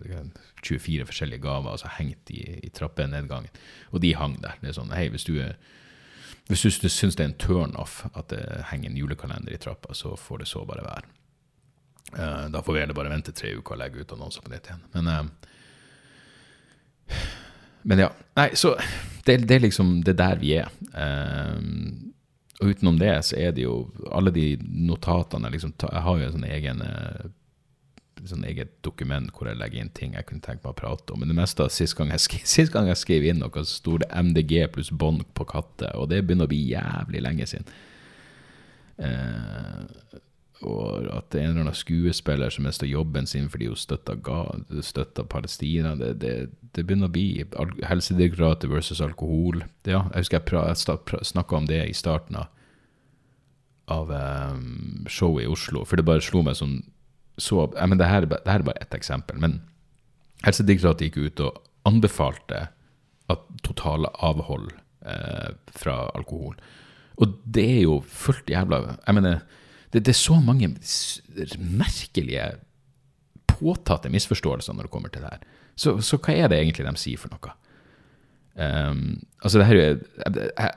[0.60, 3.48] 24 forskjellige gaver og så hengt i, i trappenedgangen.
[3.90, 4.58] Og de hang der.
[4.60, 5.40] Det er sånn, hei, Hvis du,
[6.52, 10.12] hvis du syns det er en turnoff at det henger en julekalender i trappa, så
[10.20, 11.06] får det så bare være.
[12.12, 14.84] Uh, da får vi bare vente tre uker og legge ut annonser på nytt igjen.
[14.92, 15.26] Men, uh,
[17.88, 18.10] men ja.
[18.36, 18.76] Nei, så
[19.24, 20.68] det, det, er liksom det der vi er.
[20.92, 21.56] Uh,
[22.60, 26.34] og utenom det så er det jo alle de notatene liksom, Jeg har jo en
[26.36, 26.82] sånn egen
[28.28, 31.22] sånn eget dokument hvor jeg legger inn ting jeg kunne tenkt meg å prate om.
[31.22, 33.78] Men det meste av sist gang jeg skrev, sist gang jeg skrev inn noe, så
[33.78, 35.94] sto det MDG pluss bånd på katter.
[35.96, 37.70] Og det begynner å bli jævlig lenge siden.
[39.00, 40.18] Eh,
[40.60, 45.24] og at det er en eller annen skuespiller som mister jobben sin fordi hun støtter
[45.24, 45.94] Palestina.
[45.96, 46.34] Det, det,
[46.76, 47.44] det, begynner å bli
[47.88, 49.64] Helsedirektoratet versus alkohol.
[49.88, 52.50] Ja, jeg husker jeg snakka om det i starten av,
[53.88, 56.82] av um, showet i Oslo, for det bare slo meg som
[57.40, 59.40] så jeg, men det her, det her er bare ett eksempel.
[59.40, 59.62] Men
[60.44, 62.66] Helsedirektoratet gikk ut og anbefalte
[63.32, 64.68] at totale avhold
[65.06, 66.58] eh, fra alkohol.
[67.20, 69.40] Og det er jo fullt jævla Jeg mener
[69.92, 70.70] det, det, er så mange
[71.58, 72.46] merkelige
[73.50, 75.44] påtatte misforståelser når det kommer til det her.
[75.76, 77.54] Så, så hva er det egentlig de sier for noe?
[78.60, 80.00] Um, altså, det her,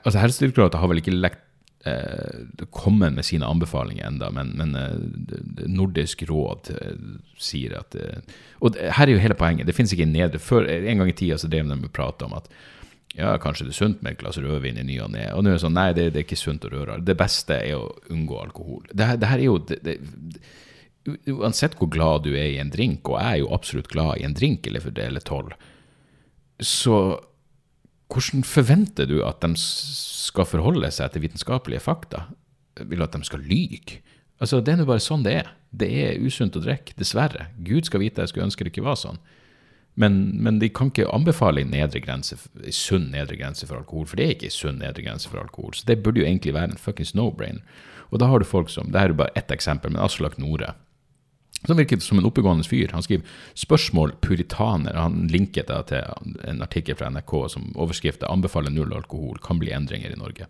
[0.06, 1.42] altså Helsedirektoratet har vel ikke lekt
[1.86, 6.94] eh, kommet med sine anbefalinger enda, men, men eh, Nordisk råd eh,
[7.40, 9.68] sier at eh, Og her er jo hele poenget.
[9.68, 12.30] Det finnes ikke en nedre Før, En gang i tida så drev de og prata
[12.30, 12.48] om at
[13.14, 15.28] ja, kanskje det er sunt med et glass rødvin i ny og ne.
[15.36, 16.98] Og nå er det sånn, nei, det, det, er ikke sunt å røre.
[17.06, 18.88] Det beste er å unngå alkohol.
[18.90, 19.98] Det, det her er jo det,
[21.30, 24.26] uansett hvor glad du er i en drink, og jeg er jo absolutt glad i
[24.28, 25.54] en drink eller for det eller tolv,
[26.64, 26.98] så
[28.14, 32.28] hvordan forventer du at de skal forholde seg til vitenskapelige fakta?
[32.82, 34.02] Vil du at de skal lyge?
[34.42, 35.50] Altså, det er nå bare sånn det er.
[35.74, 37.50] Det er usunt å drikke, dessverre.
[37.66, 39.22] Gud skal vite, jeg skulle ønske det ikke var sånn.
[39.96, 44.08] Men, men de kan ikke anbefale en nedre grense, en sunn nedre grense for alkohol,
[44.10, 45.76] for det er ikke en sunn nedre grense for alkohol.
[45.78, 47.62] Så det burde jo egentlig være en fuckings no-brainer.
[48.10, 50.74] Og da har du folk som, det her er bare ett eksempel, men Aslak Nore,
[51.64, 52.92] som virker som en oppegående fyr.
[52.92, 53.24] Han skriver
[53.56, 54.98] 'Spørsmål puritaner'.
[55.00, 56.04] Han linket da til
[56.44, 59.38] en artikkel fra NRK som overskriftet 'Anbefaler null alkohol.
[59.40, 60.48] Kan bli endringer i Norge'.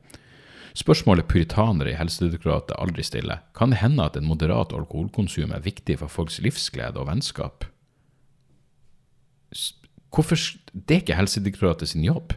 [0.74, 3.44] Spørsmålet puritanere i Helsedirektoratet aldri stiller.
[3.54, 7.66] Kan det hende at en moderat alkoholkonsum er viktig for folks livsglede og vennskap?
[10.14, 10.38] Hvorfor
[10.74, 12.34] Det er ikke Helsedirektoratet sin jobb.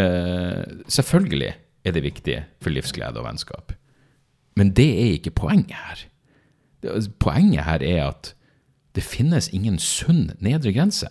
[0.00, 3.72] Uh, selvfølgelig er det viktig for livsglede og vennskap.
[4.56, 6.04] Men det er ikke poenget her.
[6.82, 8.34] Altså, Poenget her er at
[8.94, 11.06] det finnes ingen sunn nedre grense.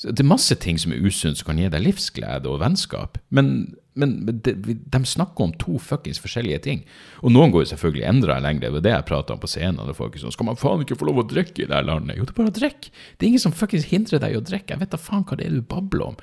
[0.00, 3.74] Det er masse ting som er usunt som kan gi deg livsglede og vennskap, men,
[4.00, 6.84] men de, de snakker om to fuckings forskjellige ting.
[7.20, 9.82] Og noen går jo selvfølgelig enda lenger, det var det jeg prata om på scenen.
[9.82, 11.84] og folk er sånn, Skal man faen ikke få lov å drikke i det her
[11.84, 12.16] landet?
[12.16, 12.94] Jo, det er bare å drikke.
[13.16, 14.72] Det er ingen som fuckings hindrer deg i å drikke.
[14.72, 16.22] Jeg vet da faen hva det er du babler om.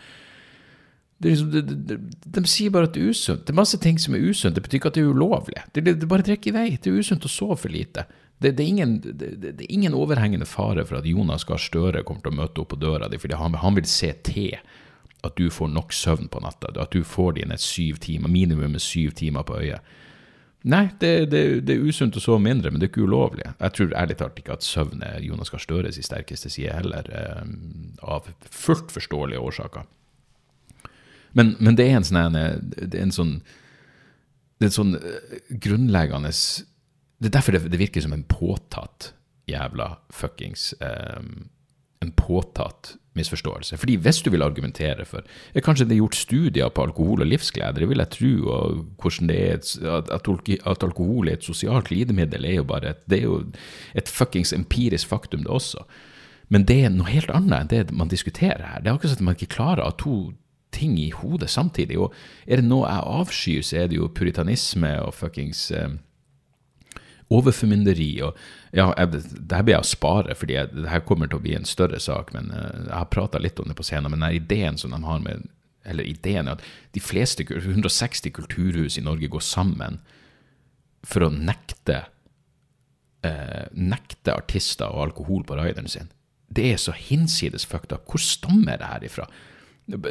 [1.25, 1.97] Liksom, de, de,
[2.29, 3.45] de, sier bare at det er usunt.
[3.45, 4.57] Det er masse ting som er usunt.
[4.57, 5.61] Det betyr ikke at det er ulovlig.
[5.73, 6.69] Det, det, det bare drikk i vei.
[6.77, 8.05] Det er usunt å sove for lite.
[8.37, 12.03] Det, det, er ingen, det, det, er ingen overhengende fare for at Jonas Gahr Støre
[12.05, 14.59] kommer til å møte opp på døra di fordi han, han vil se til
[15.25, 16.69] at du får nok søvn på natta.
[16.77, 19.95] At du får dine syv timer, minimum syv timer på øyet.
[20.67, 23.45] Nei, det, er usunt å sove mindre, men det er ikke ulovlig.
[23.57, 27.45] Jeg tror ærlig talt ikke at søvn er Jonas Gahr Støres sterkeste side heller, eh,
[28.03, 29.87] av fullt forståelige årsaker.
[31.37, 33.37] Men, men det er en sånn det er en sånn
[34.57, 36.33] det er en sånn eh, grunnleggende
[37.17, 39.11] Det er derfor det, det virker som en påtatt
[39.49, 41.49] jævla fuckings um,
[42.03, 43.77] En påtatt misforståelse.
[43.77, 45.25] Fordi hvis du vil argumentere for
[45.55, 48.83] ja, Kanskje det er gjort studier på alkohol og livsglede, det vil jeg tro, og
[49.01, 49.55] hvordan det er
[49.97, 53.39] at, at, alkohol er et sosialt lidemiddel, er jo bare et, det er jo
[53.95, 55.81] et fuckings empirisk faktum, det også.
[56.49, 58.83] Men det er noe helt annet enn det man diskuterer her.
[58.83, 60.17] Det er akkurat som at man ikke klarer å ha to
[60.71, 61.97] ting i hodet samtidig.
[61.99, 62.13] Og
[62.45, 65.97] er det noe jeg avskyr, så er det jo puritanisme og fuckings eh,
[67.33, 68.11] overformynderi.
[68.25, 68.37] Og
[68.71, 71.55] ja, jeg, det her blir jeg å spare, fordi jeg, her kommer til å bli
[71.57, 72.33] en større sak.
[72.35, 74.13] Men eh, jeg har prata litt om det på scenen.
[74.13, 75.47] Men den ideen som de har med
[75.87, 80.01] eller ideen er at de fleste, 160 kulturhus i Norge går sammen
[81.07, 82.01] for å nekte
[83.23, 86.11] eh, nekte artister og alkohol på rideren sin.
[86.47, 88.07] Det er så hinsides fucked up.
[88.11, 89.27] Hvor stammer det her ifra?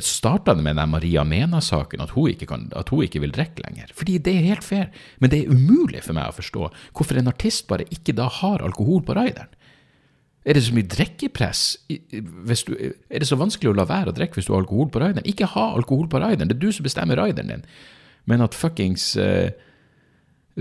[0.00, 3.90] Starta det med den Maria Mena-saken, at, at hun ikke vil drikke lenger?
[3.96, 4.86] Fordi det er helt fair,
[5.20, 8.64] men det er umulig for meg å forstå hvorfor en artist bare ikke da har
[8.64, 9.52] alkohol på rideren.
[10.46, 11.62] Er det så mye drikkepress?
[11.90, 15.26] er det så vanskelig å la være å drikke hvis du har alkohol på rideren?
[15.26, 17.66] Ikke ha alkohol på rideren, det er du som bestemmer rideren din.
[18.30, 19.50] Men at fuckings eh,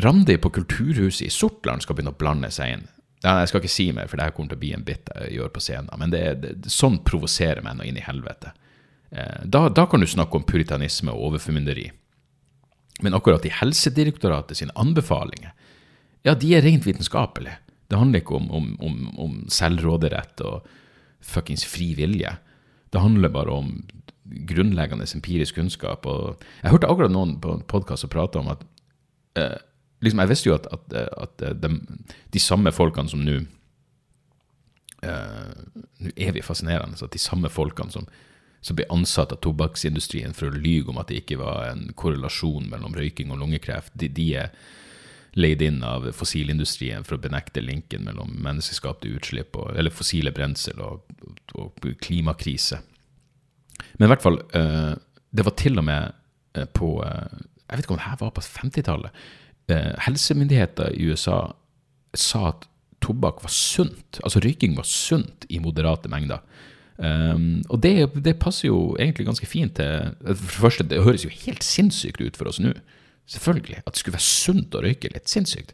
[0.02, 2.86] Randi på Kulturhuset i Sortland skal begynne å blande seg inn.
[3.24, 5.08] Ja, jeg skal ikke si mer, for det her kommer til å bli en bit
[5.14, 5.90] jeg gjør på scenen.
[6.02, 8.52] Men det, det, sånn provoserer meg nå inn i helvete.
[9.12, 11.90] Eh, da, da kan du snakke om puritanisme og overformynderi.
[13.04, 15.52] Men akkurat i Helsedirektoratet sine anbefalinger,
[16.26, 17.60] ja, de er rent vitenskapelige.
[17.88, 20.66] Det handler ikke om, om, om, om selvråderett og
[21.22, 22.32] fuckings fri vilje.
[22.94, 23.76] Det handler bare om
[24.50, 26.06] grunnleggende empirisk kunnskap.
[26.06, 28.64] Og jeg hørte akkurat noen på en podkast som om at
[29.38, 29.58] eh,
[30.02, 31.70] liksom, Jeg visste jo at, at, at de,
[32.34, 33.42] de samme folkene som nå
[35.04, 35.54] eh,
[36.00, 36.98] Nå er vi fascinerende.
[37.04, 38.08] At de samme folkene som,
[38.66, 42.66] som ble ansatt av tobakksindustrien for å lyge om at det ikke var en korrelasjon
[42.72, 44.56] mellom røyking og lungekreft, de, de er
[45.38, 50.82] leid inn av fossilindustrien for å benekte linken mellom menneskeskapte utslipp, og, eller fossile brensel
[50.82, 51.06] og,
[51.60, 52.80] og klimakrise.
[54.00, 54.94] Men i hvert fall, eh,
[55.36, 56.16] det var til og med
[56.56, 59.26] eh, på eh, Jeg vet ikke om det her var på 50-tallet.
[59.76, 61.40] Eh, helsemyndigheter i USA
[62.16, 62.66] sa at
[63.04, 64.22] tobakk var sunt.
[64.24, 66.42] Altså røyking var sunt i moderate mengder.
[66.96, 71.26] Um, og det, det passer jo egentlig ganske fint til For det første, det høres
[71.26, 72.72] jo helt sinnssykt ut for oss nå.
[73.28, 73.82] Selvfølgelig.
[73.84, 75.12] At det skulle være sunt å røyke.
[75.12, 75.74] Litt sinnssykt.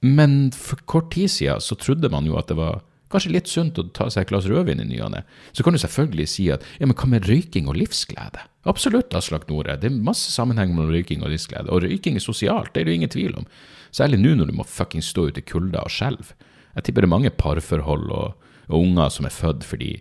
[0.00, 2.80] Men for kort tid siden så trodde man jo at det var
[3.12, 5.24] kanskje litt sunt å ta seg et glass rødvin i ny og ne.
[5.52, 8.44] Så kan du selvfølgelig si at ja, men hva med røyking og livsglede?
[8.70, 9.76] Absolutt, Aslak Nore.
[9.80, 11.70] Det er masse sammenheng mellom røyking og livsglede.
[11.74, 13.48] Og røyking er sosialt, det er det jo ingen tvil om.
[13.94, 16.36] Særlig nå når du må fucking stå ute i kulda og skjelve.
[16.76, 19.92] Jeg tipper det er mange parforhold og, og unger som er født fordi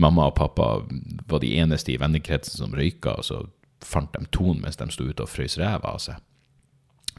[0.00, 0.68] mamma og pappa
[1.28, 3.42] var de eneste i vennekretsen som røyka, og så
[3.84, 6.20] fant de tonen mens de sto ute og frøs ræva av seg.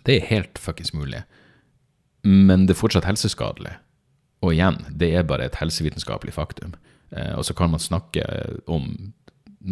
[0.03, 1.23] Det er helt fuckings mulig.
[2.23, 3.73] men det er fortsatt helseskadelig.
[4.43, 6.71] Og igjen, det er bare et helsevitenskapelig faktum.
[7.11, 8.23] Eh, og så kan man snakke
[8.67, 9.13] om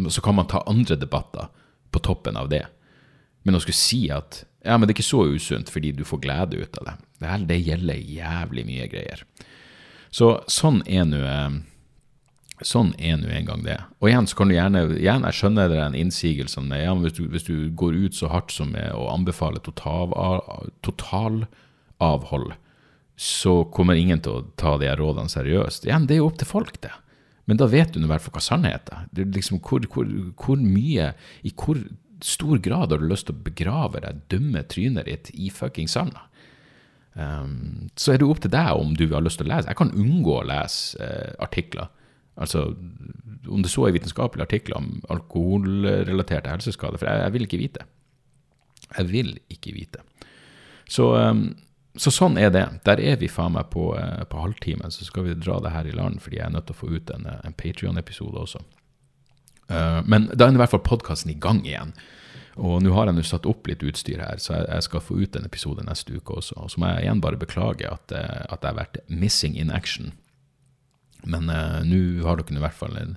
[0.08, 1.48] Så kan man ta andre debatter
[1.90, 2.64] på toppen av det.
[3.44, 6.22] Men å skulle si at ja, men det er ikke så usunt fordi du får
[6.22, 9.24] glede ut av det, det, her, det gjelder jævlig mye greier.
[10.12, 11.60] Så sånn er nå eh,
[12.62, 13.74] Sånn er nå en gang det.
[13.98, 16.78] Og igjen så kan du gjerne igjen, Jeg skjønner det er en innsigelse om det.
[16.84, 21.42] Ja, hvis, du, hvis, du, går ut så hardt som med å anbefale totalavhold, total
[23.22, 25.86] så kommer ingen til å ta de rådene seriøst.
[25.86, 26.92] Igjen, det er jo opp til folk, det.
[27.50, 29.30] Men da vet du i hvert fall hva sannheten er.
[29.34, 31.80] Liksom hvor, hvor, hvor, mye, i hvor
[32.22, 36.28] stor grad har du lyst til å begrave det dumme trynet ditt i fucking sanda?
[37.14, 39.68] Um, så er det opp til deg om du har lyst til å lese.
[39.68, 41.90] Jeg kan unngå å lese uh, artikler.
[42.40, 42.70] Altså,
[43.52, 47.84] om det så er vitenskapelige artikler om alkoholrelaterte helseskader, for jeg, jeg, vil ikke vite.
[48.96, 50.06] Jeg vil ikke vite.
[50.88, 51.50] Så um,
[52.00, 52.64] så sånn er det.
[52.88, 55.88] Der er vi faen meg på, eh, på halvtimen, så skal vi dra det her
[55.88, 58.62] i land, fordi jeg er nødt til å få ut en, eh, en Patrion-episode også.
[59.70, 61.94] Uh, men da er i hvert fall podkasten i gang igjen.
[62.60, 65.20] Og nå har jeg nå satt opp litt utstyr her, så jeg, jeg, skal få
[65.22, 66.58] ut en episode neste uke også.
[66.60, 70.12] Og så må jeg igjen bare beklage at, at jeg har vært missing in action.
[71.24, 73.14] Men uh, nå har dere i hvert fall en,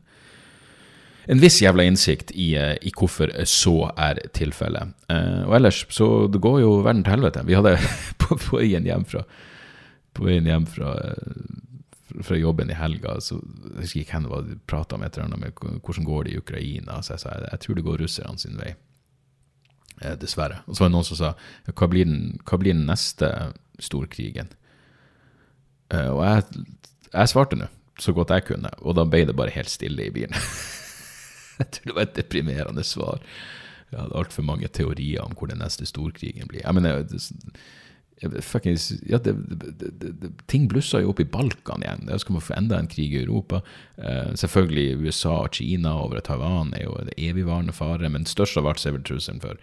[1.26, 4.94] en viss jævla innsikt i, eh, i hvorfor så er tilfellet.
[5.10, 7.44] Uh, og ellers, så det går jo verden til helvete.
[7.50, 7.76] Vi hadde
[8.22, 9.26] på, på veien hjem fra
[10.16, 10.96] på veien hjem fra,
[12.24, 15.28] fra jobben i helga, så jeg husker ikke hvem det var prata med et eller
[15.28, 17.02] annet med hvordan går det i Ukraina.
[17.04, 18.72] Så jeg sa jeg, jeg tror det går russerne sin vei.
[20.02, 20.60] Eh, dessverre.
[20.68, 21.32] Og så var det noen som sa
[21.72, 23.32] hva blir den, hva blir den neste
[23.80, 24.52] storkrigen?
[25.94, 26.66] Eh, og jeg,
[27.14, 27.70] jeg svarte nå
[28.02, 30.36] så godt jeg kunne, og da ble det bare helt stille i bilen.
[31.56, 33.22] Jeg tror det var et deprimerende svar.
[33.88, 36.66] Jeg hadde altfor mange teorier om hvor den neste storkrigen blir.
[36.66, 37.22] Jeg mener, det,
[38.20, 39.34] ja, det,
[40.04, 42.04] det, ting blussa jo opp i Balkan igjen.
[42.10, 43.62] Da skal man få enda en krig i Europa.
[43.96, 48.68] Eh, selvfølgelig USA og Kina over Taiwan er jo en evigvarende fare, men størst av
[48.68, 49.56] alt er vel trusselen for,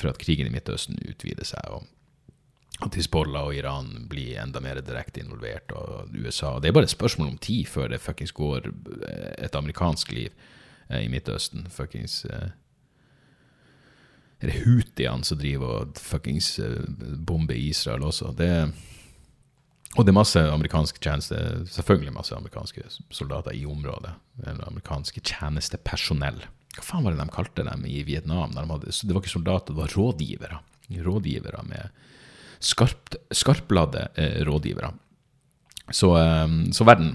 [0.00, 1.62] for, at krigen i Midtøsten utvider seg.
[1.70, 1.86] og
[2.84, 6.58] at Hizbollah og Iran blir enda mer direkte involvert, og USA.
[6.60, 8.68] Det er bare et spørsmål om tid før det fuckings går
[9.38, 10.28] et amerikansk liv
[10.90, 11.66] eh, i Midtøsten.
[11.72, 12.50] Fuckings eh,
[14.42, 16.84] Er det Houthiene som driver og fuckings eh,
[17.16, 18.34] bomber Israel også?
[18.36, 18.50] Det,
[19.96, 24.12] og det er masse amerikanske tjenester, selvfølgelig masse amerikanske soldater i området.
[24.44, 26.44] Eller amerikanske tjenestepersonell.
[26.76, 28.52] Hva faen var det de kalte dem i Vietnam?
[28.52, 30.60] De hadde, det var ikke soldater, det var rådgivere.
[31.06, 32.02] Rådgivere med
[32.60, 34.92] skarpt, skarpladde eh, rådgivere.
[35.90, 37.14] Så, eh, så, verden,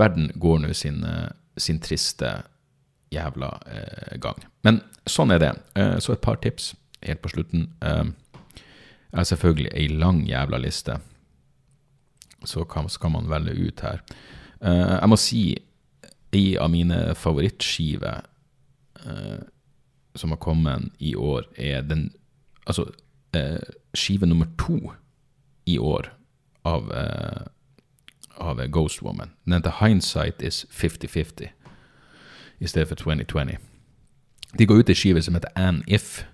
[0.00, 2.34] verden går nå sin, eh, sin triste
[3.10, 4.42] jævla eh, gang.
[4.66, 5.52] Men sånn er det.
[5.78, 6.72] Eh, så et par tips
[7.06, 7.68] helt på slutten.
[7.82, 8.10] Eh,
[9.10, 11.00] jeg har selvfølgelig ei lang jævla liste,
[12.46, 14.04] så hva skal man velge ut her.
[14.60, 15.40] Jeg må si
[16.36, 18.22] ei av mine favorittskiver
[19.06, 19.40] eh,
[20.14, 22.10] som har kommet i år, er den
[22.66, 22.84] Altså,
[23.34, 23.58] eh,
[23.94, 24.92] skive nummer to
[25.66, 26.12] i år
[26.64, 26.92] av,
[28.36, 29.30] av Ghost Woman.
[29.44, 31.48] Den heter Hindsight is 50-50
[32.60, 33.56] i stedet for 2020.
[34.58, 36.24] De går ut i skive som heter An If.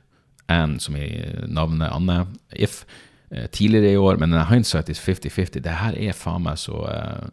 [0.49, 1.09] An som i
[1.47, 2.85] navnet Anne If.
[3.31, 5.61] Eh, tidligere i år, men hindsight is 50-50.
[5.61, 7.29] Det her er faen meg så eh,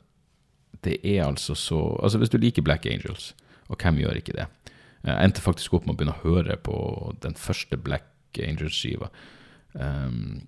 [0.83, 3.35] Det er altså så Altså, hvis du liker Black Angels,
[3.69, 4.45] og hvem gjør ikke det?
[5.03, 6.75] Jeg endte faktisk opp med å begynne å høre på
[7.23, 9.09] den første Black Angels-skiva.
[9.73, 10.45] Um,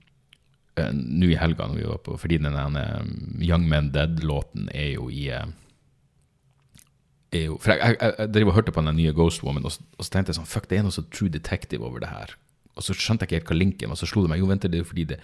[0.76, 2.56] nå i helga, når vi var på, fordi den
[3.44, 5.30] Young Men Dead-låten er jo i
[7.36, 10.04] er jo For jeg, jeg, jeg og hørte på den nye Ghost Woman, og, og,
[10.04, 12.36] så tenkte jeg sånn Fuck, det er noe så True Detective over det her.
[12.76, 14.42] Og så skjønte jeg ikke helt hva linken var, så slo det meg.
[14.44, 15.20] Jo, vent, det er fordi det,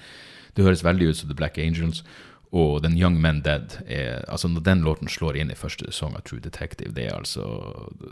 [0.55, 2.03] det høres veldig ut som The Black Angels.
[2.51, 6.17] Og den Young Men Dead er, altså Når den låten slår inn i første sesong
[6.17, 7.45] av True Detective, det er altså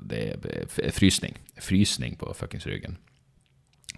[0.09, 1.35] det er frysning.
[1.59, 2.97] Frysning på fuckings ryggen.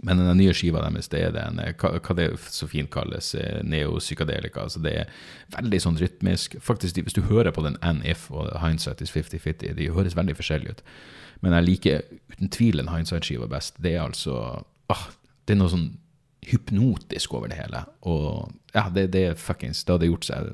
[0.01, 3.59] Men den nye skiva deres, det er den, hva, hva det så fint kalles, eh,
[3.61, 4.63] neopsykadelika.
[4.65, 5.11] Altså det er
[5.53, 6.57] veldig sånn rytmisk.
[6.63, 10.71] Faktisk, Hvis du hører på den N-If og Hindsight is 50-50, de høres veldig forskjellige
[10.71, 10.83] ut.
[11.41, 12.01] Men jeg liker
[12.33, 13.77] uten tvil en Hindsight-skiva best.
[13.81, 15.05] Det er altså ah,
[15.45, 15.91] Det er noe sånn
[16.47, 17.83] hypnotisk over det hele.
[18.01, 20.53] Og ja, det, det fuckings Det hadde gjort seg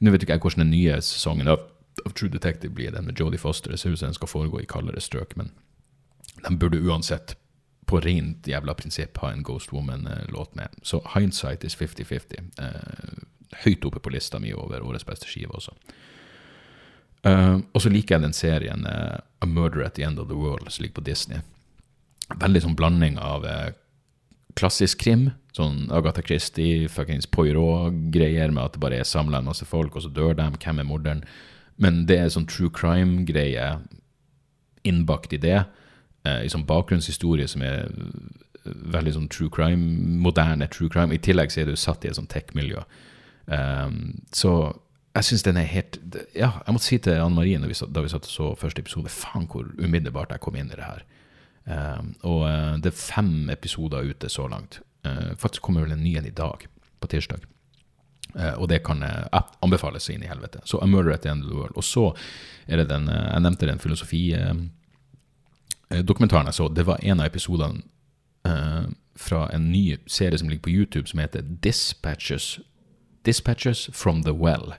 [0.00, 1.62] Nå vet ikke jeg hvordan den nye sesongen av,
[2.04, 3.70] av True Detective blir, den med Jodie Foster.
[3.70, 5.52] Det ser ut som den skal foregå i kaldere strøk, men
[6.42, 7.36] den burde uansett
[7.86, 10.74] på rent jævla prinsipp ha en Ghost Woman-låt med.
[10.82, 12.50] Så hindsight is 50-50.
[12.58, 13.22] Eh,
[13.64, 15.76] høyt oppe på lista mi over årets beste skive også.
[17.24, 20.36] Uh, og så liker jeg den serien uh, A Murder at the End of the
[20.36, 21.40] World som ligger på Disney.
[22.40, 23.70] Veldig sånn blanding av uh,
[24.58, 25.28] klassisk krim.
[25.54, 30.04] Sånn Agatha Christie, fuckings Poirot-greier med at det bare er samla en masse folk, og
[30.04, 30.48] så dør de.
[30.58, 31.24] Hvem er morderen?
[31.78, 33.68] Men det er sånn true crime-greie
[34.86, 35.64] innbakt i det.
[36.24, 37.90] Eh, I sånn bakgrunnshistorie som er
[38.64, 39.82] veldig sånn true crime,
[40.24, 41.14] moderne true crime.
[41.14, 42.84] I tillegg så er du satt i et sånt tech-miljø.
[43.46, 44.72] Um, så
[45.14, 45.98] jeg syns den er helt
[46.32, 49.44] Ja, jeg måtte si til Anne Marie da vi satt og så første episode, faen
[49.52, 51.04] hvor umiddelbart jeg kom inn i det her.
[51.64, 54.80] Um, og uh, det er fem episoder ute så langt.
[55.06, 56.66] Uh, faktisk kommer vel en ny en i dag,
[57.00, 57.38] på tirsdag.
[58.34, 60.58] Uh, og det kan uh, anbefales inn i helvete.
[60.64, 61.76] Så A Murder at the End of the World.
[61.76, 62.16] Og så
[62.66, 66.68] er det den Jeg nevnte den filosofidokumentaren jeg så.
[66.68, 67.82] Det var en av episodene
[69.16, 72.60] fra en ny serie som ligger på YouTube, som heter Dispatches,
[73.24, 74.74] Dispatches from the Well.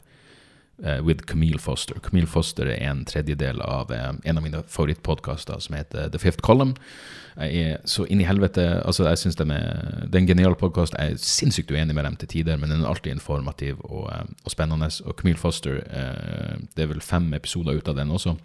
[0.83, 1.95] Uh, with Camille Foster.
[2.03, 6.43] Camille Foster er en tredjedel av uh, en av mine favorittpodkaster som heter The Fifth
[6.43, 6.73] Column.
[7.39, 10.57] Jeg er så inn i helvete altså jeg synes de er, Det er en genial
[10.59, 10.97] podkast.
[10.99, 14.27] Jeg er sinnssykt uenig med dem til tider, men den er alltid informativ og, uh,
[14.43, 14.91] og spennende.
[15.05, 15.79] Og Camille Foster,
[16.75, 18.35] det er vel fem episoder ut av den også.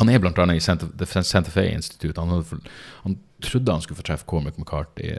[0.00, 0.88] Han er annet i Santa,
[1.20, 2.20] Santa Fe Institute.
[2.20, 2.64] Han,
[3.02, 5.12] han, trodde han skulle få treffe Cormac McCarthy.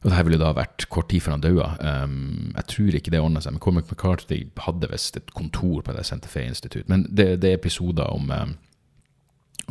[0.00, 1.66] Og det her ville da vært kort tid før han døde.
[1.84, 3.52] Um, jeg tror ikke det ordna seg.
[3.52, 6.88] Men Cormac McCarthy hadde visst et kontor på det Santa Fe Institute.
[6.88, 8.54] Men det, det er episoder om, um,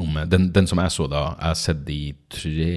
[0.05, 1.99] om den, den, som jeg så da, jeg har sett de
[2.29, 2.75] tre,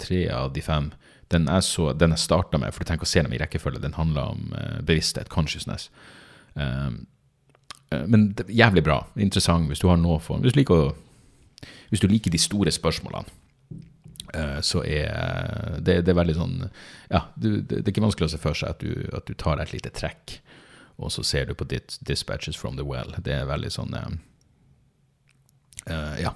[0.00, 0.88] tre, av de fem.
[1.30, 3.82] Den jeg, så, den jeg starta med, for du tenker å se dem i rekkefølge,
[3.84, 5.90] den handler om uh, bevissthet, consciousness.
[6.54, 7.04] Um,
[7.90, 9.02] men jævlig bra.
[9.20, 10.92] Interessant hvis du har noe for Hvis du liker,
[11.90, 13.39] hvis du liker de store spørsmålene Eh,
[14.62, 16.56] så er det, det, er veldig sånn
[17.10, 19.58] Ja, det, det, er ikke vanskelig å se for seg at du, at du, tar
[19.62, 20.36] et lite trekk,
[21.00, 23.16] og så ser du på dit, 'Dispatches from the Well'.
[23.18, 24.14] Det er veldig sånn uh,
[26.20, 26.34] Ja.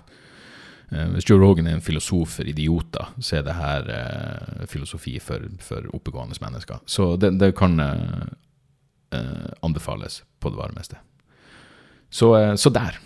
[0.93, 5.19] Uh, hvis Joe Rogan er en filosof for idioter, så er det her uh, filosofi
[5.21, 6.83] for, for oppegående mennesker.
[6.87, 7.81] Så det, det kan
[9.63, 10.97] anbefales på det varmeste.
[12.11, 12.99] Så, så der.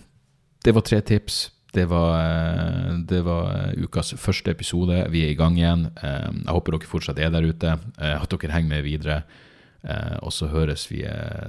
[0.65, 5.03] Det var tre tips det var, eh, det var, ukas første episode.
[5.11, 5.91] Vi er i gang igjen.
[6.03, 9.23] Eh, jeg håper dere fortsatt er der ute, eh, at dere henger med videre.
[10.21, 11.05] Og så høres vi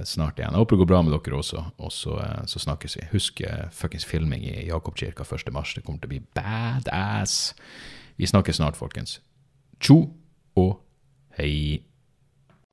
[0.06, 0.52] snart igjen.
[0.54, 2.14] Jeg håper det går bra med dere også, og så,
[2.46, 3.02] snakkes vi.
[3.10, 3.42] Husk
[3.72, 5.74] fuckings filming i Jakobkirka 1.3.
[5.74, 7.54] Det kommer til å bli badass.
[8.16, 9.18] Vi snakkes snart, folkens.
[9.80, 10.14] Tjo
[10.56, 10.78] og
[11.36, 11.82] hei.